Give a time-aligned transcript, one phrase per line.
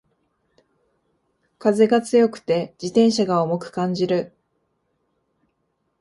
[1.59, 4.35] 風が強くて自転車が重く感じる